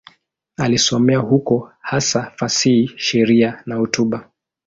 Alisomea 0.57 1.17
huko, 1.19 1.71
hasa 1.81 2.31
fasihi, 2.35 2.87
sheria 2.97 3.63
na 3.65 3.75
hotuba. 3.75 4.29